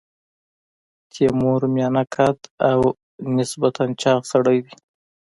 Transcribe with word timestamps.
تیمور 1.11 1.61
میانه 1.73 2.03
قده 2.13 2.45
او 2.69 2.81
نسبتا 3.35 3.85
چاغ 4.01 4.21
سړی 4.31 4.57
دی. 4.65 4.73